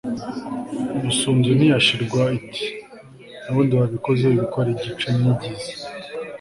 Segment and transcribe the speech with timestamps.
[1.03, 2.65] busunzu ntiyashirwa iti
[3.43, 5.07] n'ubundi wabikoze wibikora igice!
[5.17, 5.71] nyigiza